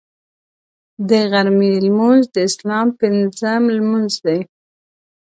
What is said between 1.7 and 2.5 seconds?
لمونځ د